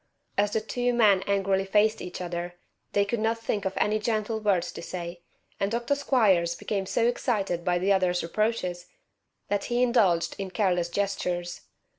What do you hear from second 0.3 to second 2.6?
As the two men angrily faced each other